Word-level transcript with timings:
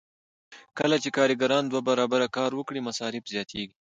کله 0.77 0.95
چې 1.03 1.09
کارګران 1.17 1.63
دوه 1.67 1.81
برابره 1.89 2.27
کار 2.37 2.51
وکړي 2.55 2.79
مصارف 2.87 3.23
زیاتېږي 3.33 3.75